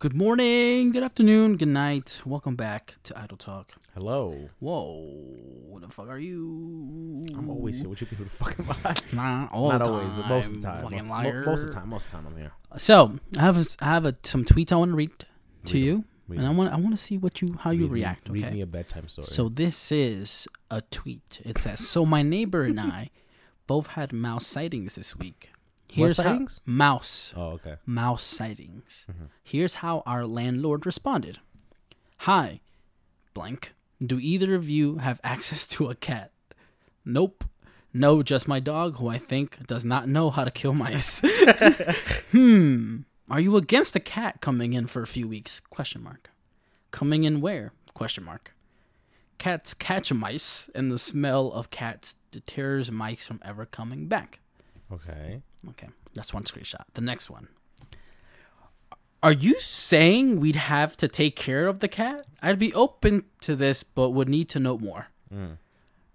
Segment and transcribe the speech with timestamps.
[0.00, 2.22] Good morning, good afternoon, good night.
[2.24, 3.72] Welcome back to Idle Talk.
[3.94, 4.48] Hello.
[4.60, 5.00] Whoa,
[5.66, 7.24] what the fuck are you?
[7.36, 7.88] I'm always here.
[7.88, 8.94] What you who the fuck am I?
[9.12, 10.82] Not all Not the always, but most of the time.
[10.84, 11.88] Fucking Most, mo- most of the time.
[11.88, 12.52] Most of the time, I'm here.
[12.76, 15.80] So I have a, I have a, some tweets I want to read to Read
[15.80, 15.86] 'em.
[15.86, 16.56] you, Read and I 'em.
[16.56, 18.28] want I want to see what you how you Read me- react.
[18.28, 18.54] Read okay.
[18.54, 19.26] me a bedtime story.
[19.26, 21.40] So this is a tweet.
[21.44, 23.10] It says, "So my neighbor and I
[23.66, 25.50] both had mouse sightings this week.
[25.90, 26.60] Here's sightings?
[26.66, 27.76] how mouse oh, okay.
[27.86, 29.06] mouse sightings.
[29.10, 29.24] Mm-hmm.
[29.42, 31.38] Here's how our landlord responded.
[32.18, 32.60] Hi,
[33.34, 33.74] blank.
[34.04, 36.30] Do either of you have access to a cat?
[37.04, 37.44] Nope.
[37.94, 41.20] No, just my dog, who I think does not know how to kill mice.
[42.32, 42.98] hmm.
[43.30, 45.60] Are you against a cat coming in for a few weeks?
[45.60, 46.30] Question mark.
[46.90, 47.72] Coming in where?
[47.94, 48.54] Question mark.
[49.38, 54.40] Cats catch mice, and the smell of cats deters mice from ever coming back.
[54.92, 55.42] Okay.
[55.70, 56.84] Okay, that's one screenshot.
[56.94, 57.48] The next one.
[59.22, 62.24] Are you saying we'd have to take care of the cat?
[62.40, 65.08] I'd be open to this, but would need to know more.
[65.32, 65.54] Hmm.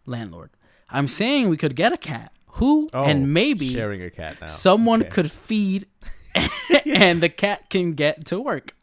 [0.06, 0.52] Landlord.
[0.90, 2.32] I'm saying we could get a cat.
[2.58, 4.48] Who Oh, and maybe sharing a cat now.
[4.48, 5.10] someone Okay.
[5.10, 5.88] could feed
[6.86, 8.76] and the cat can get to work.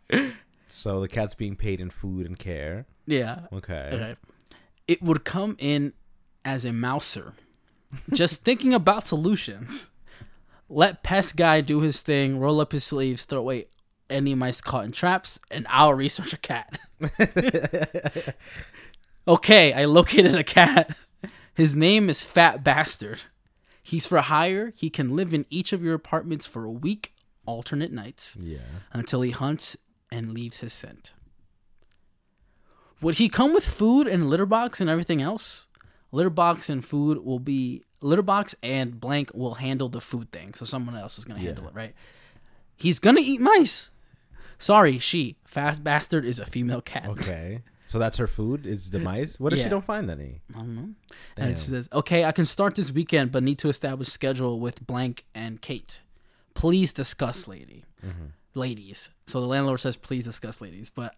[0.69, 2.87] So the cat's being paid in food and care.
[3.07, 3.47] Yeah.
[3.53, 3.91] Okay.
[3.93, 4.17] Okay.
[4.89, 5.93] It would come in
[6.45, 7.35] as a mouser.
[8.13, 9.91] Just thinking about solutions.
[10.69, 13.67] Let pest guy do his thing, roll up his sleeves, throw away
[14.09, 16.79] any mice caught in traps, and I'll research a cat.
[19.29, 20.97] okay, I located a cat.
[21.55, 23.23] His name is Fat Bastard.
[23.83, 24.73] He's for hire.
[24.77, 27.15] He can live in each of your apartments for a week,
[27.47, 28.59] alternate nights Yeah.
[28.93, 29.77] until he hunts
[30.13, 31.13] and leaves his scent.
[33.01, 35.67] Would he come with food and litter box and everything else?
[36.13, 40.55] Litter box and food will be litter box and blank will handle the food thing,
[40.55, 41.95] so someone else is gonna handle it, right?
[42.77, 43.91] He's gonna eat mice.
[44.59, 47.07] Sorry, she fast bastard is a female cat.
[47.09, 47.63] Okay.
[47.87, 48.67] So that's her food.
[48.67, 49.39] Is the mice?
[49.41, 49.65] What if Yeah.
[49.65, 50.41] she don't find any?
[50.55, 50.89] I don't know.
[51.37, 51.49] Damn.
[51.51, 54.87] And she says, "Okay, I can start this weekend, but need to establish schedule with
[54.87, 56.01] blank and Kate.
[56.55, 58.27] Please discuss, lady, Mm-hmm.
[58.55, 61.15] ladies." So the landlord says, "Please discuss, ladies." But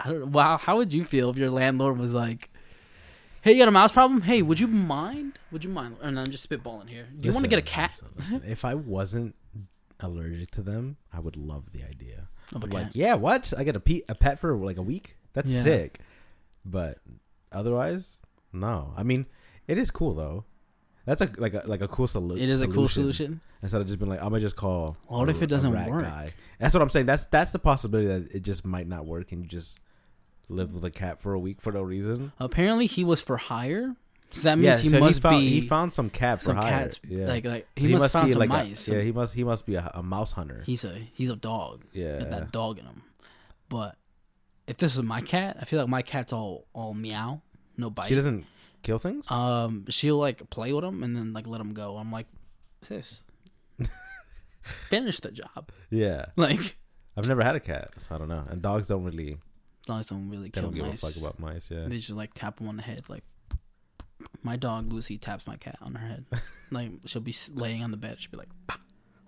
[0.00, 0.26] I don't know.
[0.26, 2.50] Wow, how would you feel if your landlord was like,
[3.42, 4.20] "Hey, you got a mouse problem?
[4.22, 5.38] Hey, would you mind?
[5.52, 7.06] Would you mind?" And I'm just spitballing here.
[7.18, 8.50] Do you want to get a cat listen, listen.
[8.50, 9.34] if I wasn't
[10.00, 12.28] allergic to them, I would love the idea.
[12.54, 13.52] of a like, yeah, what?
[13.56, 15.16] I get a, pe- a pet for like a week?
[15.34, 15.62] That's Yeah.
[15.62, 16.00] sick.
[16.64, 16.98] But
[17.52, 18.92] otherwise, no.
[18.96, 19.26] I mean,
[19.68, 20.44] it is cool though.
[21.06, 22.42] That's a like a like a cool solution.
[22.44, 23.40] It is a cool solution.
[23.62, 24.96] Instead of just being like, I'm gonna just call.
[25.06, 26.04] What a- if it a doesn't rat work?
[26.04, 26.32] Guy.
[26.58, 27.06] That's what I'm saying.
[27.06, 29.80] That's that's the possibility that it just might not work, and you just
[30.50, 32.32] live with a cat for a week for no reason.
[32.38, 33.94] Apparently, he was for hire,
[34.30, 36.56] so that means yeah, he so must found, be he found some cat for some
[36.56, 36.70] hire.
[36.84, 37.00] cats.
[37.08, 37.26] yeah.
[37.26, 38.88] Like like So he, must, found be some like mice.
[38.88, 40.62] A, yeah, he must he must be a, a mouse hunter.
[40.66, 41.84] he's a he's a dog.
[41.92, 43.02] yeah, Got that dog in him.
[43.68, 43.96] But
[44.66, 47.40] if this was my cat, I feel like my cat's all all meow,
[47.76, 48.08] no bite.
[48.08, 48.44] she doesn't
[48.82, 49.30] kill things.
[49.30, 51.96] Um, she'll like play with him and then like let him go.
[51.96, 52.26] I'm like,
[52.82, 53.22] sis,
[54.62, 55.70] finish the job.
[55.90, 56.76] yeah, Like
[57.16, 58.44] I've never had a cat, so I don't know.
[58.48, 59.38] And dogs don't really
[59.90, 61.02] dogs don't really they kill don't give mice.
[61.02, 61.68] a fuck about mice.
[61.70, 63.08] Yeah, They just like tap him on the head.
[63.08, 63.24] Like
[64.42, 66.24] my dog Lucy taps my cat on her head.
[66.70, 68.16] like she'll be s- laying on the bed.
[68.20, 68.48] She'll be like.
[68.66, 68.76] "Pow."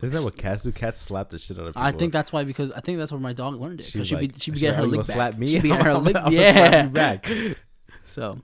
[0.02, 0.72] isn't that what cats do?
[0.72, 1.82] Cats slap the shit out of people.
[1.82, 3.86] I think that's why because I think that's where my dog learned it.
[3.86, 5.16] Because She's she'd be like- she'd be getting her "Oh, you lick gonna back.
[5.32, 5.46] slap me?
[5.48, 6.14] She'd be getting her I'm lick.
[6.14, 6.82] gonna slap Yeah.
[6.84, 7.26] you back.
[8.04, 8.40] So,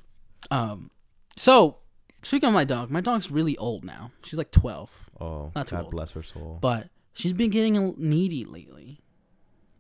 [0.52, 0.88] um,
[1.36, 1.78] so
[2.22, 4.12] speaking of my dog, my dog's really old now.
[4.24, 5.90] She's like twelve, Oh, Not too God old.
[5.90, 6.58] bless her soul.
[6.62, 9.00] but she's been getting a- needy lately.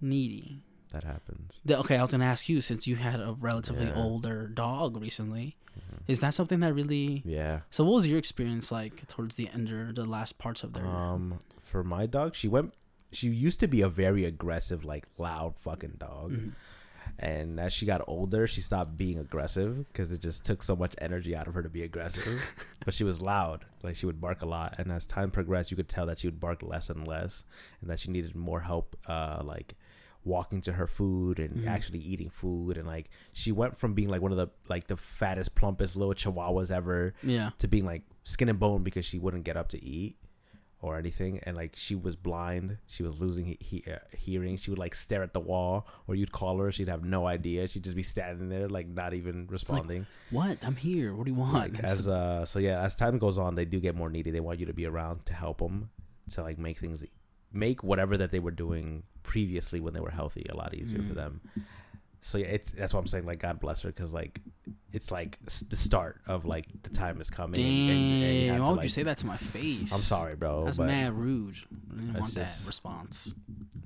[0.00, 0.62] Needy.
[0.92, 1.52] That happens.
[1.64, 3.96] The- Okay, I was gonna ask you since you had a relatively Yeah.
[3.96, 5.56] older dog recently.
[5.78, 5.96] Mm-hmm.
[6.08, 7.22] Is that something that really?
[7.24, 7.60] Yeah.
[7.70, 10.86] So, what was your experience like towards the end or the last parts of their?
[10.86, 12.74] Um, for my dog, she went.
[13.12, 16.32] She used to be a very aggressive, like loud fucking dog.
[16.32, 16.52] Mhm.
[17.20, 20.94] And as she got older, she stopped being aggressive because it just took so much
[20.98, 22.24] energy out of her to be aggressive.
[22.84, 24.74] but she was loud, like she would bark a lot.
[24.78, 27.44] And as time progressed, you could tell that she would bark less and less,
[27.80, 29.74] and that she needed more help, uh, like
[30.24, 31.66] walking to her food and Mhm.
[31.66, 32.76] actually eating food.
[32.76, 36.14] And like she went from being like one of the like the fattest, plumpest little
[36.14, 37.50] chihuahuas ever Yeah.
[37.58, 40.16] to being like skin and bone because she wouldn't get up to eat
[40.80, 44.70] or anything and like she was blind she was losing he- he- uh, hearing she
[44.70, 47.82] would like stare at the wall or you'd call her she'd have no idea she'd
[47.82, 50.64] just be standing there like not even responding What?
[50.64, 51.12] I'm here.
[51.14, 51.72] What do you want?
[51.74, 54.38] like, as uh so yeah as time goes on they do get more needy they
[54.40, 55.90] want you to be around to help them
[56.30, 57.04] to like make things
[57.52, 59.02] make whatever that they were doing
[59.32, 61.22] previously when they were healthy a lot easier for Mm.
[61.22, 61.40] them
[62.20, 63.26] so yeah, it's that's what I'm saying.
[63.26, 64.40] Like God bless her, because like
[64.92, 67.60] it's like s- the start of like the time is coming.
[67.60, 69.92] and- and- and you Why to, would you say that to my face?
[69.94, 70.64] I'm sorry, bro.
[70.64, 71.54] That's mad rude.
[71.92, 73.32] I didn't want that response.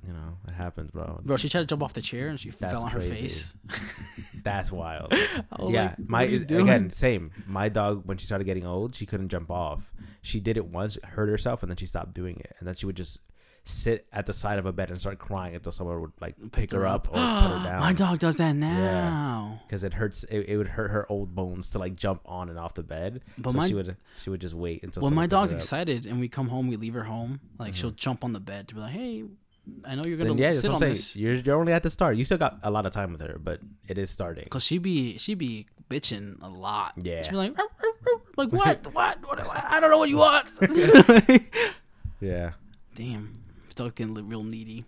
[0.05, 1.21] you know, It happens, bro.
[1.23, 3.55] Bro, she tried to jump off the chair and she That's fell on her face.
[4.43, 5.13] That's wild.
[5.69, 6.61] Yeah, like, my what are you doing?
[6.69, 7.31] again, same.
[7.47, 9.93] My dog when she started getting old, she couldn't jump off.
[10.23, 12.55] She did it once, hurt herself, and then she stopped doing it.
[12.59, 13.19] And then she would just
[13.65, 16.71] sit at the side of a bed and start crying until someone would like pick,
[16.71, 17.79] her up, or put her down.
[17.79, 19.61] My dog does that now.
[19.67, 20.23] because it hurts.
[20.25, 23.21] It, it would hurt her old bones to like jump on and off the bed.
[23.37, 25.01] But so my- she would she would just wait until.
[25.01, 27.39] When someone my dog's excited and we come home, we leave her home.
[27.57, 27.97] Like she'll mm-hmm.
[27.97, 29.23] jump on the bed to be like, "Hey,
[29.85, 31.89] I know you're gonna Then yeah, sit on I'm this." You're, you're only at the
[31.89, 32.17] start.
[32.17, 34.47] You still got a lot of time with her, but it is starting.
[34.49, 36.93] Cause she be she be bitching a lot.
[36.97, 37.21] Yeah.
[37.21, 37.57] she be like,
[38.35, 39.63] like what, what, what, what?
[39.63, 40.47] I don't know what you want.
[42.21, 42.51] Yeah,
[42.95, 43.33] Damn,
[43.73, 44.85] dog getting real needy.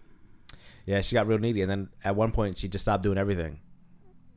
[0.86, 1.02] yeah.
[1.02, 3.60] She got real needy, and then at one point she just stopped doing everything.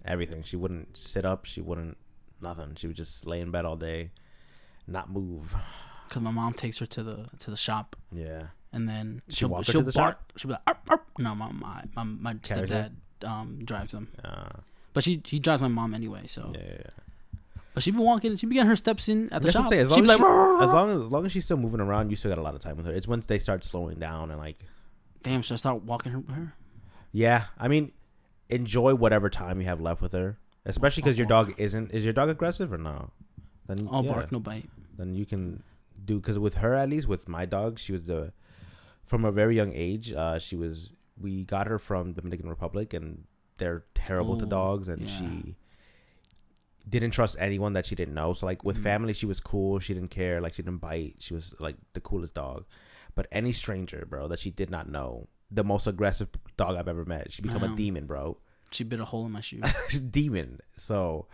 [0.04, 0.42] Everything.
[0.42, 1.44] She wouldn't sit up.
[1.44, 1.96] She wouldn't
[2.40, 2.74] nothing.
[2.76, 4.10] She would just lay in bed all day,
[4.86, 5.54] not move.
[6.08, 8.44] Cause my mom takes her to the to the shop, Yeah.
[8.72, 10.18] and then She she'll she'll the bark.
[10.36, 12.92] She'll be like, "Arp, arp." no, my my my, my stepdad
[13.24, 14.48] um drives them, Uh,
[14.94, 16.26] but she he drives my mom anyway.
[16.26, 16.90] So, yeah, yeah, yeah.
[17.78, 19.68] But she be walking, she be getting her steps in at the That's shop.
[19.68, 19.82] saying.
[19.82, 21.80] As long be as, like, she- as long as, as long as she's still moving
[21.80, 22.92] around, you still got a lot of time with her.
[22.92, 24.58] It's once they start slowing down and like,
[25.22, 26.22] damn, should I start walking her?
[26.34, 26.54] her?
[27.12, 27.44] yeah.
[27.58, 27.92] I mean,
[28.48, 31.92] enjoy whatever time you have left with her, especially because your dog isn't.
[31.92, 33.10] Is your dog aggressive or no?
[33.66, 34.68] Then All yeah, bark, no bite.
[34.96, 35.62] Then you can
[36.04, 38.32] do because with her at least with my dog, she was the
[39.04, 40.12] from a very young age.
[40.12, 40.90] Uh, she was
[41.20, 43.24] we got her from the Dominican Republic and
[43.58, 45.18] they're terrible to Oh, dogs and yeah.
[45.18, 45.56] she
[46.88, 48.32] didn't trust anyone that she didn't know.
[48.34, 48.82] So like with Mhm.
[48.82, 49.78] family, she was cool.
[49.78, 50.40] She didn't care.
[50.40, 51.16] Like she didn't bite.
[51.20, 52.64] She was like the coolest dog.
[53.14, 57.04] But any stranger, bro, that she did not know, the most aggressive dog I've ever
[57.04, 57.32] met.
[57.32, 58.38] She become a demon, bro.
[58.70, 59.62] She bit a hole in my shoe.
[60.10, 60.60] demon.
[60.76, 61.26] So,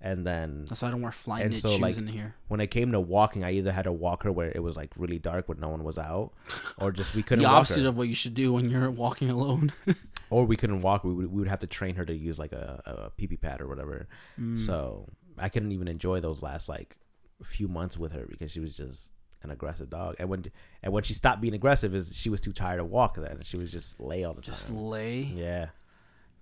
[0.00, 2.34] and then That's why I don't wear Flyknit so, shoes like, in here.
[2.48, 4.90] when it came to walking, I either had to walk her where it was like
[4.96, 6.32] really dark when no one was out,
[6.78, 9.72] or just we couldn't The opposite of what you should do when you're walking alone.
[10.32, 11.04] or we couldn't walk.
[11.04, 13.36] We would, we would have to train her to use like a, a pee pee
[13.36, 14.08] pad or whatever.
[14.40, 14.58] Mm.
[14.66, 15.08] So
[15.38, 16.96] I couldn't even enjoy those last like
[17.42, 19.12] few months with her because she was just
[19.42, 20.16] an aggressive dog.
[20.18, 20.44] And when
[20.82, 23.16] and when she stopped being aggressive, is she was too tired to walk.
[23.16, 24.76] Then she was just lay all the just time.
[24.78, 25.20] lay.
[25.20, 25.66] Yeah,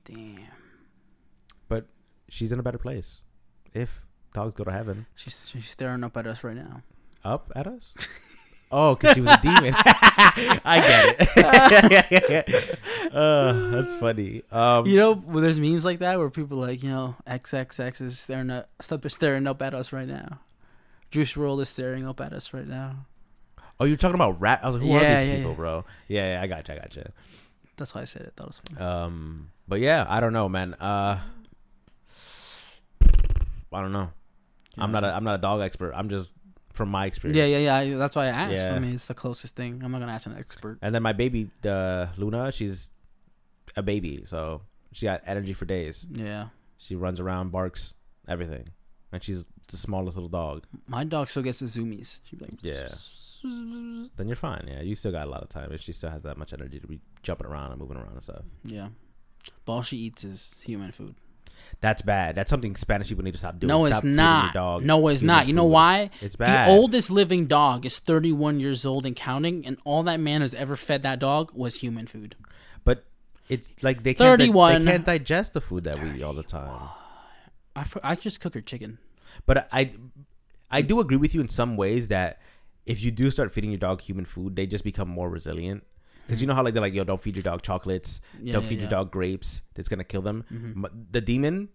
[0.05, 0.39] Damn.
[1.69, 1.87] But
[2.29, 3.23] she's in a better place.
[3.73, 4.03] If
[4.35, 6.83] dogs go to heaven, She's she's staring up at us right now.
[7.25, 7.95] up at us.
[8.73, 9.75] Oh, because she was a demon.
[10.65, 11.33] I get
[12.01, 12.79] it.
[13.13, 14.43] uh, that's funny.
[14.53, 18.01] Um, You know, well, there's memes like that where people are like, you know, XXX
[18.01, 18.69] is staring up,
[19.09, 20.39] staring up at us right now.
[21.11, 23.07] Juice WRLD is staring up at us right now.
[23.81, 24.61] oh, you're talking about rat?
[24.63, 25.57] I was like, who Yeah, are these yeah, people, yeah.
[25.57, 25.85] bro?
[26.07, 26.75] Yeah, yeah, I got you.
[26.75, 27.05] I got you.
[27.77, 28.37] That's why I said it.
[28.37, 28.81] That was funny.
[28.81, 30.75] Um, but yeah, I don't know, man.
[30.75, 31.19] Uh,
[33.73, 34.11] I don't know.
[34.79, 35.93] I'm not a I'm not a dog expert.
[35.95, 36.31] I'm just
[36.81, 37.37] from my experience.
[37.37, 37.97] Yeah, yeah, yeah.
[38.03, 38.53] That's why I asked.
[38.55, 38.75] Yeah.
[38.75, 39.83] I mean, it's the closest thing.
[39.85, 40.79] I'm not gonna ask an expert.
[40.81, 42.91] And then my baby, uh, Luna, she's
[43.77, 44.63] a baby, so
[44.93, 46.07] she got energy for days.
[46.11, 46.49] Yeah,
[46.79, 47.95] She runs around, barks,
[48.27, 48.65] everything,
[49.13, 50.67] and she's the smallest little dog.
[50.87, 52.21] my dog still gets the zoomies.
[52.25, 52.89] She'd be like, Yeah.
[53.43, 54.65] Then you're fine.
[54.69, 56.79] Yeah, you still got a lot of time if she still has that much energy
[56.81, 58.43] to be jumping around and moving around and stuff.
[58.65, 58.89] yeah.
[59.65, 61.15] But all she eats is human food.
[61.81, 62.35] That's bad.
[62.35, 63.69] That's something Spanish people need to stop doing.
[63.69, 64.55] no, Stop it's not.
[64.55, 65.47] dog no, it's not.
[65.47, 66.11] You know why?
[66.21, 66.69] It's bad.
[66.69, 70.53] The oldest living dog is 31 years old and counting, and all that man has
[70.55, 72.37] ever fed that dog was human food.
[72.85, 73.05] But
[73.49, 74.85] it's like they can't, 31.
[74.85, 76.89] They can't digest the food that we eat all the time.
[77.75, 78.99] I, I just cook her chicken.
[79.47, 79.93] But I,
[80.71, 82.41] I do agree with you in some ways that
[82.87, 85.85] if you do start feeding your dog human food, they just become more resilient.
[86.31, 88.21] Because you know how like they're like, yo, don't feed your dog chocolates.
[88.41, 88.81] Yeah, don't yeah, feed yeah.
[88.83, 89.63] your dog grapes.
[89.75, 90.45] That's gonna kill them.
[90.53, 90.89] Mhm.
[91.11, 91.69] The demon,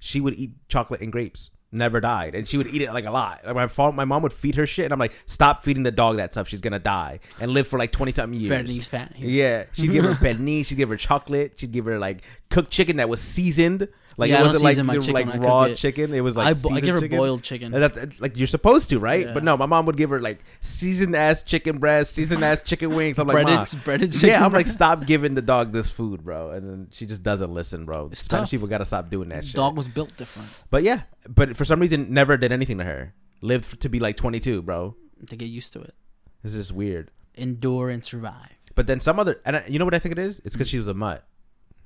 [0.00, 1.50] she would eat chocolate and grapes.
[1.72, 3.42] Never died, and she would eat it like a lot.
[3.46, 5.92] Like, my fa- my mom would feed her shit, and I'm like, stop feeding the
[5.92, 6.48] dog that stuff.
[6.48, 8.50] She's gonna die and live for like twenty something years.
[8.50, 9.12] Bernie's fat.
[9.16, 10.64] Yeah, she'd give her penne.
[10.64, 11.60] She'd give her chocolate.
[11.60, 13.86] She'd give her like cooked chicken that was seasoned.
[14.20, 15.76] Like Yeah, it wasn't like my the- chicken like when I cook raw it.
[15.76, 16.14] chicken.
[16.14, 17.18] It was like I, bo- I give her chicken.
[17.18, 17.72] boiled chicken.
[17.72, 19.26] That- like you're supposed to, right?
[19.26, 19.32] Yeah.
[19.34, 22.94] But no, my mom would give her like seasoned ass chicken breast, seasoned ass chicken
[22.94, 23.18] wings.
[23.18, 24.28] I'm like, breaded, breaded chicken.
[24.28, 26.50] yeah, I'm like, stop giving the dog this food, bro.
[26.50, 28.10] And then she just doesn't listen, bro.
[28.12, 28.50] It's Spanish tough.
[28.50, 29.56] people gotta stop doing that shit.
[29.56, 30.48] dog was built different.
[30.70, 33.14] But yeah, but for some reason, never did anything to her.
[33.40, 34.94] Lived to be like 22, bro.
[35.28, 35.94] To get used to it,
[36.42, 37.10] This is weird.
[37.34, 38.50] endure and survive.
[38.74, 40.40] But then some other, and I, you know what I think it is?
[40.44, 41.24] It's because she was a mutt.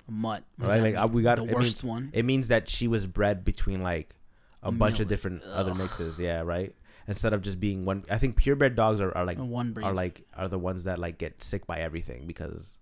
[0.08, 0.44] A mutt.
[0.56, 2.10] What Right, that like, we got- the it means- worst one.
[2.12, 4.14] It means that she was bred between like
[4.62, 5.78] a bunch of different other Ugh.
[5.78, 6.18] mixes.
[6.20, 6.74] Yeah, right.
[7.06, 9.84] Instead of just being one, I think purebred dogs are, are like A one breed.
[9.84, 12.76] are like are the ones that like get sick by everything because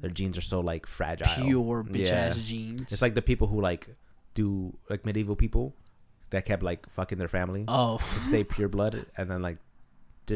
[0.00, 1.26] their genes are so like fragile.
[1.44, 2.14] pure bitch Yeah.
[2.26, 2.92] ass genes.
[2.92, 3.88] It's like the people who like
[4.34, 5.74] do like medieval people
[6.30, 9.58] that kept like fucking their family oh, to stay pure blood and then like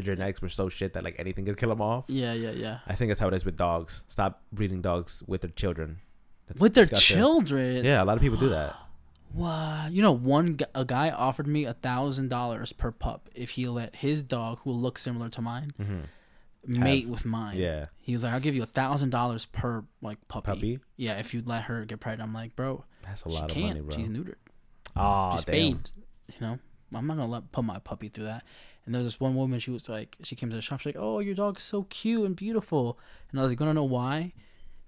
[0.02, 2.04] genetics were so shit that like anything could kill them off.
[2.08, 2.78] Yeah, yeah, yeah.
[2.86, 4.02] I think that's how it is with dogs.
[4.08, 5.98] Stop breeding dogs with their children.
[6.46, 7.16] That's With their disgusting.
[7.16, 7.84] children.
[7.84, 8.74] Yeah, a lot of people do that.
[9.32, 9.88] Wow.
[9.90, 13.66] You know, one gu- a guy offered me a thousand dollars per pup if he
[13.66, 16.00] let his dog, who looks similar to mine, hmm
[16.66, 17.56] mate with mine.
[17.58, 20.46] Yeah, He was like, "I'll give you a thousand dollars per like puppy.
[20.46, 20.78] puppy.
[20.96, 23.66] Yeah, if you let her get pregnant." I'm like, "Bro, That's a lot of can't.
[23.68, 23.96] money, bro.
[23.96, 24.36] She's neutered.
[24.96, 25.54] oh, She's damn.
[25.54, 25.90] spayed.
[26.28, 26.58] You know,
[26.94, 28.44] I'm not gonna let put my puppy through that."
[28.86, 29.58] And there was this one woman.
[29.60, 30.80] She was like, she came to the shop.
[30.80, 32.98] She's like, "Oh, your dog's so cute and beautiful."
[33.30, 34.32] And I was like, "Gonna know why?"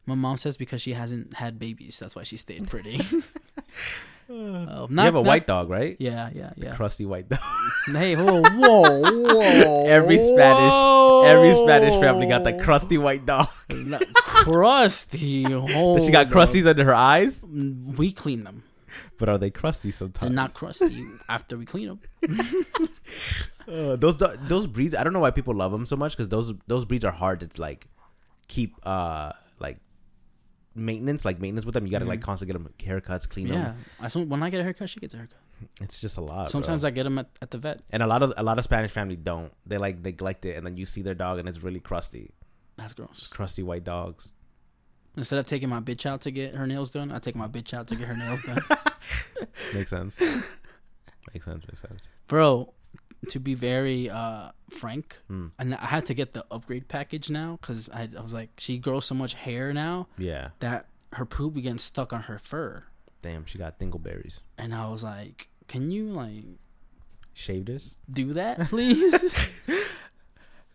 [0.05, 1.99] My mom says because she hasn't had babies.
[1.99, 3.01] That's why she stayed pretty.
[4.29, 5.97] Uh, you have a not- white dog, right?
[6.01, 6.75] Yeah, yeah, yeah.
[6.75, 7.39] Crusty white dog.
[7.87, 9.87] Hey, whoa, whoa, whoa.
[9.87, 13.47] Every Spanish- Every Spanish family got the crusty white dog.
[14.25, 15.47] Crusty.
[15.49, 18.65] Oh, she got crusties under her eyes, We clean them.
[19.19, 20.29] but are they crusty sometimes?
[20.31, 22.01] They're not crusty after we clean them.
[23.69, 26.55] Uh, those those breeds, I don't know why people love them so much because those
[26.69, 27.89] those breeds are hard to like
[28.47, 29.79] keep uh like
[30.77, 31.85] maintenance like maintenance with them.
[31.85, 33.55] You got to like constantly get them haircuts, clean Yeah.
[33.55, 33.77] them.
[33.99, 35.39] I so when I get a haircut, she gets a haircut.
[35.81, 36.49] It's just a lot.
[36.51, 36.89] Sometimes bro.
[36.89, 37.81] I get them at, at the vet.
[37.91, 39.53] and a lot of a lot of Spanish family don't.
[39.67, 42.31] They like neglect it, and then you see their dog and it's really crusty,
[42.77, 43.27] That's gross.
[43.27, 44.33] crusty white dogs.
[45.17, 47.73] Instead of taking my bitch out to get her nails done, I take my bitch
[47.73, 48.59] out to get her nails done.
[49.75, 50.19] Makes sense.
[51.33, 51.65] makes sense.
[51.67, 52.03] Makes sense.
[52.29, 52.73] Bro,
[53.31, 55.47] to be very uh, frank, Hmm.
[55.59, 58.79] and I had to get the upgrade package now because I, I was like, she
[58.79, 60.51] grows so much hair now Yeah.
[60.61, 62.85] that her poop be getting stuck on her fur.
[63.23, 64.41] Damn, she got dingleberries.
[64.59, 66.45] And I was like, can you like
[67.33, 69.49] shave this, do that, please?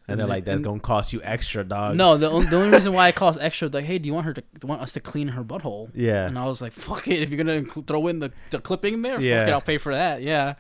[0.08, 2.93] and they're then- like, "That's gonna cost you extra, dog." No, the, the only reason
[2.93, 5.29] why it cost extra, like, hey, do you want her to want us to clean
[5.29, 5.89] her butthole?
[5.93, 6.25] Yeah.
[6.27, 9.01] And I was like, fuck it, if you're gonna inclu- throw in the, the clipping
[9.01, 9.39] there, Yeah.
[9.39, 10.22] fuck it, I'll pay for that.
[10.22, 10.55] Yeah,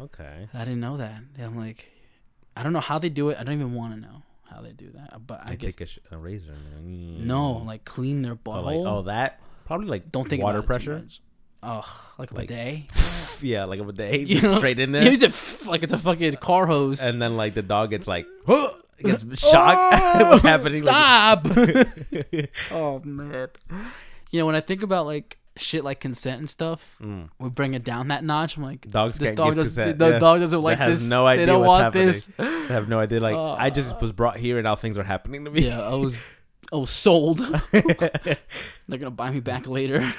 [0.00, 0.48] Okay.
[0.54, 1.22] I didn't know that.
[1.40, 1.90] I'm like,
[2.56, 3.38] I don't know how they do it.
[3.38, 5.12] I don't even want to know how they do that.
[5.12, 6.52] Uh, but I I guess take a, sh- a razor.
[6.76, 8.64] and- no, like clean their Oh, butthole.
[8.64, 11.04] like, oh, that probably like don't think water about it too pressure.
[11.62, 11.84] Oh,
[12.18, 12.82] like a Like- bidet.
[13.42, 14.56] yeah, like a day You know?
[14.58, 17.02] straight in there, use it f- like it's a fucking car hose.
[17.04, 18.26] and then like the dog gets like
[19.02, 20.24] gets shocked.
[20.28, 20.82] What's happening?
[20.82, 21.46] Stop.
[22.72, 23.48] oh man.
[24.30, 27.28] You know when I think about like shit like consent and stuff, Mm.
[27.38, 28.56] we bring it down that notch.
[28.56, 30.18] I'm like, Dogs this can't dog give does, consent, the yeah.
[30.18, 31.08] dog doesn't like this.
[31.08, 32.06] no idea they don't what's want happening.
[32.06, 32.30] this.
[32.38, 33.20] I have no idea.
[33.20, 35.66] Like I just was brought here, and now things are happening to me.
[35.66, 36.16] Yeah, I was,
[36.72, 37.38] I was sold.
[37.72, 38.36] They're
[38.88, 40.12] gonna buy me back later.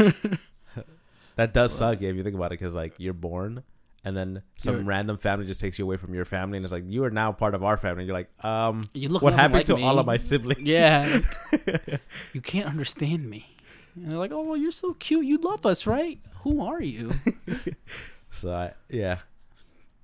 [1.36, 3.64] That does suck yeah, if you think about it, because like you're born,
[4.04, 6.72] and then some You're- random family just takes you away from your family, and it's
[6.72, 8.06] like you are now part of our family.
[8.06, 9.84] You're like, um, You look what happened like to me.
[9.84, 10.62] all of my siblings?
[10.62, 11.22] yeah,
[11.52, 12.02] like,
[12.34, 13.46] you can't understand me.
[13.96, 15.26] And they're like, oh, well, you're so cute.
[15.26, 16.20] You love us, right?
[16.44, 17.14] Who are you?
[18.32, 19.18] So I, yeah,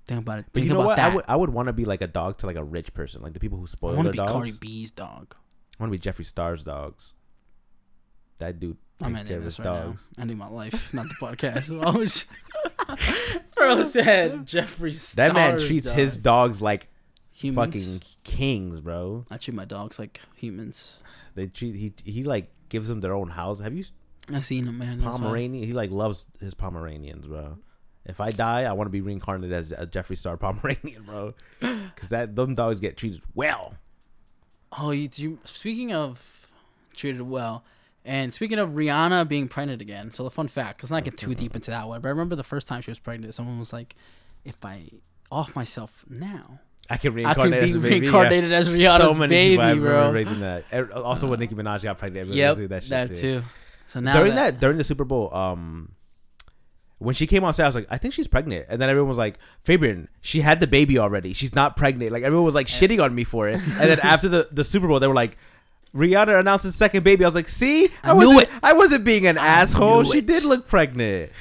[0.08, 0.46] Think about it.
[0.52, 0.96] but Think you know about what?
[0.98, 1.12] that.
[1.12, 3.22] I would I would want to be like a dog to like a rich person,
[3.22, 4.32] like the people who spoil I spoil want their to be dogs.
[4.34, 5.36] Cardi B's dog.
[5.80, 7.14] I want to be Jeffree Star's dogs.
[8.40, 10.02] That dude I'm takes ending care this right dogs.
[10.18, 10.22] now.
[10.22, 11.72] Ending my life, not the podcast.
[11.84, 12.26] Oh, I was,
[13.56, 15.16] bro said Jeffree.
[15.16, 15.96] That man treats dog.
[15.96, 16.88] his dogs like
[17.34, 17.58] humans.
[17.98, 19.26] fucking kings, bro.
[19.30, 20.96] I treat my dogs like humans.
[21.36, 23.60] They treat he he like gives them their own house.
[23.60, 23.84] Have you
[24.34, 25.02] I seen him, man.
[25.02, 25.24] that's why.
[25.24, 25.66] Pomeranian?
[25.68, 27.58] He like loves his Pomeranians, bro.
[28.06, 31.34] If I die, I want to be reincarnated as a Jeffree Star Pomeranian, bro.
[31.60, 33.76] Because that them dogs get treated well.
[34.78, 36.50] Oh, you, you speaking of
[36.96, 37.64] treated well,
[38.06, 40.12] and speaking of Rihanna being pregnant again.
[40.12, 42.02] So the fun fact, let's not get too deep into that one.
[42.02, 43.96] But I remember the first time she was pregnant, someone was like,
[44.44, 44.90] "If I
[45.32, 46.60] off myself now,
[46.90, 48.98] I can I reincarnate could be as reincarnated as yeah.
[48.98, 50.66] Rihanna's so many baby, people I remember bro." reading that.
[50.72, 53.44] Er- Also, when Nicki Minaj got pregnant, everybody Yep, was doing that that, shit too.
[53.88, 55.92] So now during that, that during the Super Bowl, um,
[56.98, 59.10] when she came on stage, I was like, I think she's pregnant, and then everyone
[59.10, 61.34] was like, Fabian, she had the baby already.
[61.34, 62.12] She's not pregnant.
[62.12, 64.88] Like everyone was like shitting on me for it, and then after the the Super
[64.88, 65.38] Bowl, they were like.
[65.96, 67.24] Rihanna announced his second baby.
[67.24, 68.50] I was like, "See, I, I knew wasn't, it.
[68.62, 70.04] I wasn't being an asshole.
[70.04, 70.26] She it.
[70.26, 71.32] did look pregnant."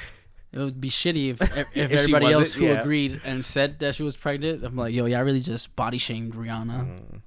[0.53, 2.79] it would be shitty if if, If everybody else who yeah.
[2.79, 4.63] agreed and said that she was pregnant.
[4.63, 6.87] I'm like, yo, y'all really just body shamed Rihanna.
[6.87, 7.21] Mm.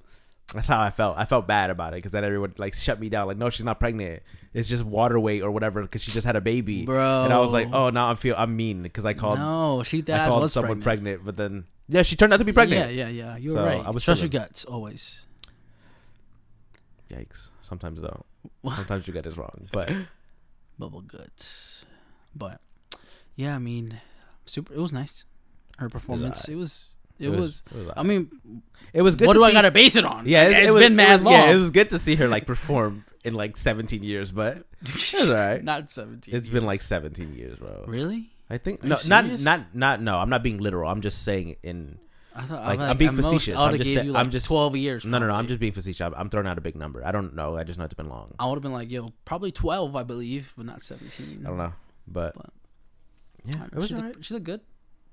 [0.55, 1.15] That's how I felt.
[1.15, 3.27] I felt bad about it because then everyone like shut me down.
[3.27, 4.23] Like, no, she's not pregnant.
[4.51, 6.85] It's just water weight or whatever because she just had a baby.
[6.85, 7.25] Bro.
[7.25, 10.03] And I was like, oh, now I feel I'm mean because I called no, she
[10.11, 11.23] I called was someone pregnant.
[11.23, 11.25] pregnant.
[11.25, 12.93] but then yeah, she turned out to be pregnant.
[12.95, 13.37] Yeah, yeah, yeah.
[13.37, 13.85] You're So, right.
[13.85, 14.45] I was Trust your chilling.
[14.47, 15.23] guts always.
[17.09, 17.49] Yikes!
[17.61, 18.23] Sometimes though,
[18.75, 19.67] sometimes you get it wrong.
[19.71, 19.91] But
[20.79, 21.85] Bubble guts.
[22.35, 22.61] But
[23.35, 23.99] yeah, I mean,
[24.45, 24.73] super.
[24.73, 25.25] It was nice.
[25.77, 26.47] Her performance.
[26.47, 26.85] It was.
[27.17, 27.63] It, was.
[27.75, 28.31] it was, I mean,
[28.93, 29.27] it was good.
[29.27, 30.25] what do I gotta base it on?
[30.25, 31.33] Yeah, it, it's it was, been it mad long.
[31.33, 35.13] Yeah, it was good to see her like perform in like 17 years, but it
[35.13, 35.61] was alright.
[35.63, 36.33] Not seventeen.
[36.33, 37.83] It's been like 17 years, bro.
[37.87, 38.31] really.
[38.49, 40.17] I think Are no, not not not no.
[40.17, 40.89] I'm not being literal.
[40.89, 41.99] I'm just saying in
[42.39, 43.57] I thought Like, like, I'm being facetious.
[43.57, 45.05] I would I'm have just gave you I'm just- twelve years.
[45.05, 45.33] No, no, no.
[45.33, 46.01] I'm just being facetious.
[46.01, 47.05] I'm, I'm throwing out a big number.
[47.05, 47.57] I don't know.
[47.57, 48.33] I just know it's been long.
[48.39, 51.43] I would have been like, yo, probably twelve, I believe, but not seventeen.
[51.45, 51.73] I don't know,
[52.07, 52.49] but, But-
[53.45, 54.13] yeah, it was she, alright.
[54.13, 54.61] looked, she looked good.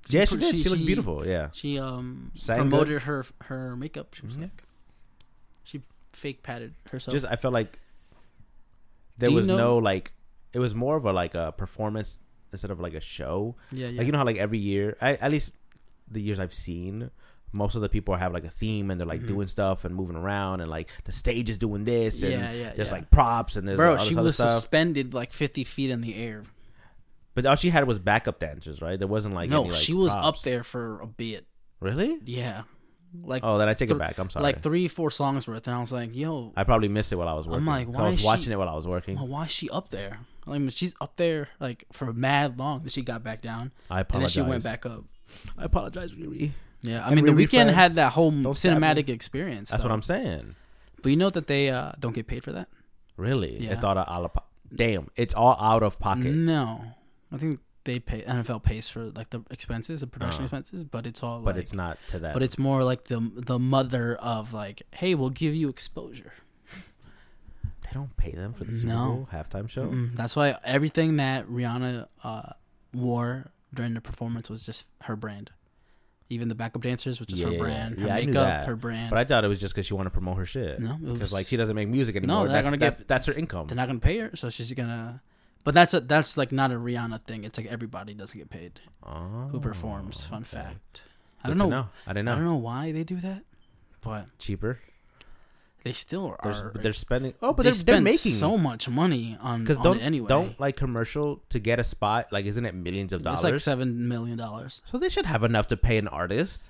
[0.08, 0.56] Yeah, she did.
[0.56, 1.26] She, looked beautiful.
[1.26, 1.48] Yeah.
[1.52, 4.14] She um Sang promoted her her makeup.
[4.14, 4.42] She was Mhm.
[4.42, 4.62] like,
[5.64, 7.12] she fake patted herself.
[7.12, 7.80] Just I felt like
[9.18, 10.12] there was know- no like.
[10.52, 12.18] It was more of a like a performance
[12.52, 13.56] instead of like a show.
[13.72, 13.98] yeah, yeah.
[13.98, 15.52] Like you know how like every year, I, at least
[16.10, 17.10] the years I've seen,
[17.52, 19.28] most of the people have like a theme and they're like Mhm.
[19.28, 22.72] doing stuff and moving around and like the stage is doing this and Yeah, yeah,
[22.74, 22.94] there's yeah.
[22.94, 24.50] like props and there's Bro, this she other was stuff.
[24.50, 26.42] suspended like fifty feet in the air.
[27.34, 28.98] but all she had was backup dancers, right?
[28.98, 30.38] There wasn't like no, any, like, she was props.
[30.38, 31.46] up there for a bit.
[31.80, 32.18] Really?
[32.24, 32.62] Yeah,
[33.24, 34.18] like Oh, then I take thr- it back.
[34.18, 34.42] I'm sorry.
[34.42, 37.28] like three, four songs worth, and I was like, yo, I probably missed it while
[37.28, 37.60] I was working.
[37.60, 39.16] I'm like, why I was is she- watching it while I was working.
[39.16, 40.18] well, why is she up there?
[40.46, 42.80] I mean, she's up there like for mad long.
[42.80, 44.14] Then she got back down, I apologize.
[44.14, 45.04] and then she went back up.
[45.58, 46.52] I apologize, Riri.
[46.82, 48.86] Yeah, I And mean, the Riri Weeknd had that whole don't stab me.
[48.86, 49.70] cinematic experience.
[49.70, 49.88] That's though.
[49.88, 50.54] what I'm saying.
[51.02, 52.68] But you know that they uh, don't get paid for that.
[53.16, 53.58] Really?
[53.62, 53.72] Yeah.
[53.72, 54.42] It's all out of po-
[54.74, 55.08] damn.
[55.16, 56.26] It's all out of pocket.
[56.34, 56.84] No,
[57.32, 58.22] I think they pay.
[58.22, 60.46] NFL pays for like the expenses, the production Uh.
[60.46, 61.40] expenses, but it's all.
[61.40, 62.34] but like, it's not to that.
[62.34, 66.32] But it's more like the the mother of like, hey, we'll give you exposure.
[67.82, 69.06] they don't pay them for the Super No.
[69.06, 69.86] Bowl halftime show.
[69.86, 70.14] Mm-mm.
[70.16, 72.42] That's why everything that Rihanna uh,
[72.92, 75.50] wore during the performance was just her brand.
[76.28, 79.10] Even the backup dancers, which is Yeah, her brand, her yeah, makeup, her brand.
[79.10, 80.80] But I thought it was just because she wanted to promote her shit.
[80.80, 82.38] no, Because like she doesn't make music anymore.
[82.38, 83.68] No, they're that's, gonna that's, get- that's her income.
[83.68, 85.22] they're not gonna pay her, so she's gonna.
[85.62, 87.44] But that's a, that's like not a Rihanna thing.
[87.44, 90.26] It's like everybody doesn't get paid Oh, who performs.
[90.26, 90.66] Fun oh, okay.
[90.68, 91.02] fact.
[91.44, 92.32] I don't to know, I don't know.
[92.32, 93.42] I don't know why they do that,
[94.00, 94.80] but Cheaper.
[95.86, 96.72] They still There's, are.
[96.74, 97.34] they're spending.
[97.40, 100.26] Oh, but they they're, they're spend making so much money on, Because don't it anyway.
[100.28, 102.26] don't like commercial to get a spot.
[102.32, 103.44] Like, isn't it millions of dollars?
[103.44, 104.82] it's like seven million dollars.
[104.90, 106.64] so they should have enough to pay an artist.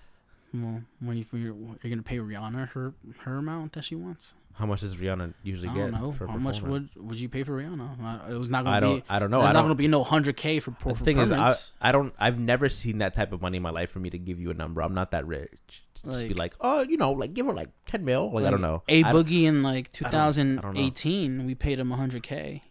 [0.63, 4.35] Well, when you you're, you're gonna pay Rihanna her her amount that she wants.
[4.55, 5.91] How much does Rihanna usually I get?
[5.93, 8.29] don't know how much would would you pay for Rihanna?
[8.31, 8.97] Uh, It was not gonna I don't.
[8.97, 9.05] be.
[9.09, 9.41] I don't know.
[9.41, 9.65] There's I not don't.
[9.67, 11.53] gonna be no hundred k for for the thing is, I.
[11.81, 12.15] I don't.
[12.19, 14.51] I've never seen that type of money in my life for me to give you
[14.51, 14.81] a number.
[14.83, 15.83] I'm not that rich.
[15.95, 18.31] Just be Like- like, oh, you know, like give her like ten mil.
[18.33, 18.83] Like, I don't know.
[18.89, 22.63] A Boogie in like I don't- I don't 2018, we paid him hundred k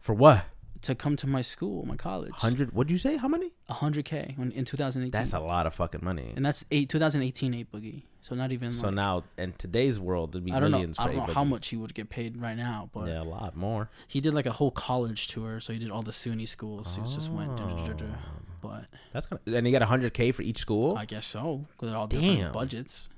[0.00, 0.44] for what?
[0.82, 2.32] To come to my school, my college.
[2.34, 2.72] Hundred?
[2.72, 3.16] What'd you say?
[3.16, 3.52] How many?
[3.68, 5.10] hundred k in, in 2018.
[5.10, 6.32] That's a lot of fucking money.
[6.36, 8.02] and that's eight 2018 A Boogie.
[8.22, 8.72] So not even.
[8.72, 10.78] So like, now, in today's world, it'd be I don't know.
[10.78, 10.98] millions.
[10.98, 13.24] I don't know A how much he would get paid right now, but Yeah, a
[13.24, 13.88] lot more.
[14.08, 15.60] he did like a whole college tour.
[15.60, 16.96] So he did all the SUNY schools.
[16.96, 17.56] He just went.
[17.56, 18.04] duh, duh, duh, duh.
[18.06, 18.40] Oh.
[18.62, 20.96] But That's kind of, and you got hundred k for each school.
[20.98, 21.66] I guess so.
[21.78, 23.08] 'cause they're all different budgets.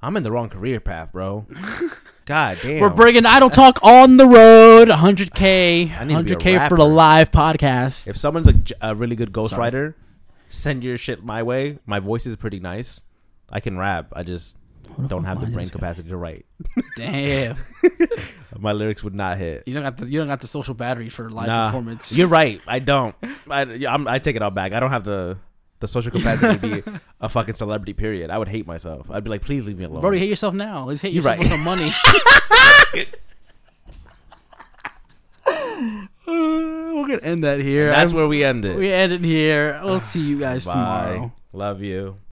[0.00, 1.46] I'm in the wrong career path, bro.
[2.28, 2.82] God damn.
[2.82, 4.88] We're bringing Idle Talk on the road.
[4.88, 8.06] 100k, I need to be a 100k for the live podcast.
[8.06, 8.46] If someone's
[8.82, 9.94] a really good ghostwriter,
[10.50, 11.78] send your shit my way.
[11.86, 13.00] My voice is pretty nice.
[13.48, 14.12] I can rap.
[14.12, 14.58] I just
[15.06, 16.44] don't have the brain capacity to write.
[16.96, 17.56] Damn,
[18.58, 19.62] My lyrics would not hit.
[19.66, 22.12] you don't got the you don't got the social battery for live Nah, performance.
[22.14, 22.60] You're right.
[22.66, 23.14] I don't.
[23.50, 24.74] I, I'm, I take it all back.
[24.74, 25.38] I don't have the
[25.80, 27.92] the social capacity to be a fucking celebrity.
[27.92, 28.30] Period.
[28.30, 29.10] I would hate myself.
[29.10, 30.00] I'd be like, please leave me alone.
[30.00, 30.84] Bro, you hate yourself now.
[30.84, 31.38] Let's hate You're yourself right.
[31.38, 31.90] with some money.
[36.26, 37.88] Uh, we're gonna end that here.
[37.88, 38.76] That's I'm- where we end it.
[38.76, 39.80] we end it here.
[39.82, 40.72] We'll see you guys Bye.
[40.72, 41.32] tomorrow.
[41.54, 42.18] Love you.